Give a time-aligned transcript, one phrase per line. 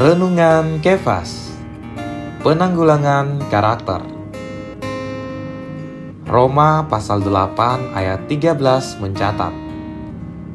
[0.00, 1.52] Renungan Kefas
[2.40, 4.00] Penanggulangan Karakter
[6.24, 8.56] Roma pasal 8 ayat 13
[8.96, 9.52] mencatat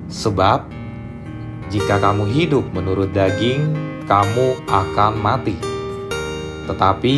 [0.09, 0.65] Sebab
[1.69, 3.69] jika kamu hidup menurut daging,
[4.09, 5.53] kamu akan mati.
[6.65, 7.17] Tetapi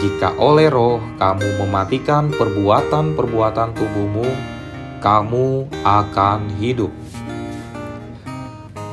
[0.00, 4.28] jika oleh roh kamu mematikan perbuatan-perbuatan tubuhmu,
[5.04, 6.88] kamu akan hidup.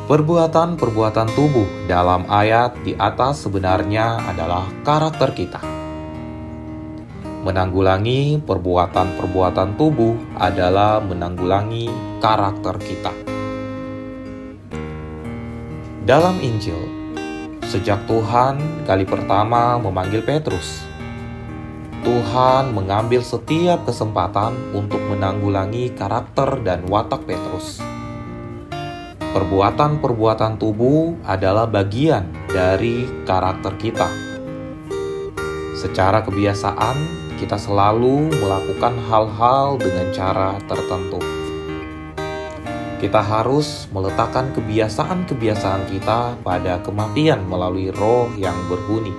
[0.04, 5.64] Perbuatan-perbuatan tubuh dalam ayat di atas sebenarnya adalah karakter kita.
[7.48, 11.88] Menanggulangi perbuatan-perbuatan tubuh adalah menanggulangi
[12.20, 13.16] karakter kita.
[16.04, 16.84] Dalam Injil,
[17.64, 20.84] sejak Tuhan kali pertama memanggil Petrus,
[22.04, 27.92] Tuhan mengambil setiap kesempatan untuk menanggulangi karakter dan watak Petrus
[29.34, 34.06] Perbuatan-perbuatan tubuh adalah bagian dari karakter kita.
[35.73, 36.98] Secara kebiasaan,
[37.42, 41.17] kita selalu melakukan hal-hal dengan cara tertentu.
[43.02, 49.17] Kita harus meletakkan kebiasaan-kebiasaan kita pada kematian melalui roh yang berhuni.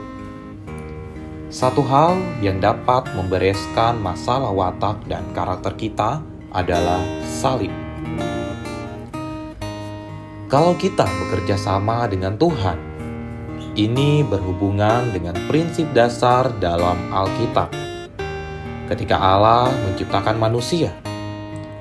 [1.51, 6.23] Satu hal yang dapat membereskan masalah watak dan karakter kita
[6.55, 7.84] adalah salib.
[10.55, 12.79] Kalau kita bekerja sama dengan Tuhan,
[13.75, 17.75] ini berhubungan dengan prinsip dasar dalam Alkitab.
[18.87, 20.95] Ketika Allah menciptakan manusia,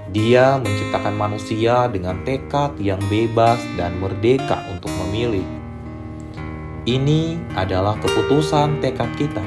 [0.10, 5.46] Dia menciptakan manusia dengan tekad yang bebas dan merdeka untuk memilih.
[6.90, 9.46] Ini adalah keputusan tekad kita.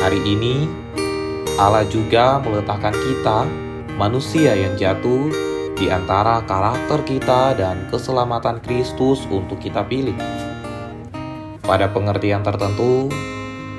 [0.00, 0.64] Hari ini,
[1.60, 3.44] Allah juga meletakkan kita,
[4.00, 10.16] manusia yang jatuh, di antara karakter kita dan keselamatan Kristus untuk kita pilih.
[11.60, 13.12] Pada pengertian tertentu,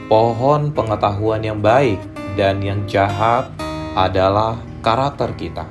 [0.06, 1.98] pohon pengetahuan yang baik
[2.38, 3.50] dan yang jahat
[3.98, 5.66] adalah karakter kita,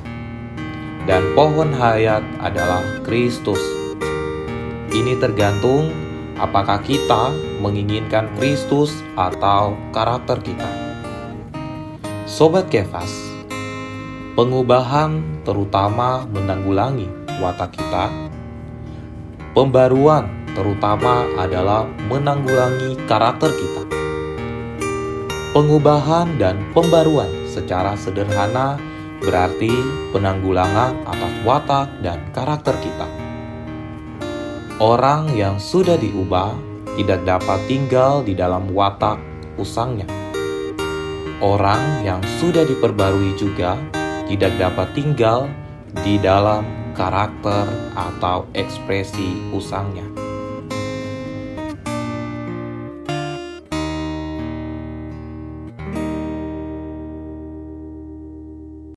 [1.07, 3.63] dan pohon hayat adalah Kristus.
[4.91, 5.95] Ini tergantung
[6.43, 7.31] apakah kita
[7.63, 10.69] menginginkan Kristus atau karakter kita.
[12.27, 13.36] Sobat Kefas,
[14.37, 17.09] pengubahan terutama menanggulangi
[17.41, 18.13] watak kita,
[19.57, 23.83] pembaruan terutama adalah menanggulangi karakter kita.
[25.57, 28.77] Pengubahan dan pembaruan secara sederhana
[29.25, 29.73] berarti
[30.13, 33.09] penanggulangan atas watak dan karakter kita.
[34.77, 36.53] Orang yang sudah diubah
[37.01, 39.17] tidak dapat tinggal di dalam watak
[39.57, 40.05] usangnya.
[41.41, 43.81] Orang yang sudah diperbarui juga
[44.27, 45.47] tidak dapat tinggal
[46.03, 50.26] di dalam karakter atau ekspresi usangnya.